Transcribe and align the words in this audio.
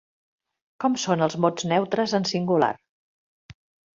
Com 0.85 0.93
són 1.01 1.25
els 1.25 1.35
mots 1.43 1.67
neutres 1.71 2.15
en 2.21 2.25
singular? 2.31 2.73